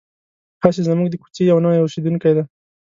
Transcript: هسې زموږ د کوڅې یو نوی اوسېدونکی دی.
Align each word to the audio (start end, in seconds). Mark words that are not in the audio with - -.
هسې 0.63 0.81
زموږ 0.87 1.07
د 1.09 1.15
کوڅې 1.21 1.43
یو 1.51 1.57
نوی 1.65 1.79
اوسېدونکی 1.81 2.31
دی. 2.37 2.43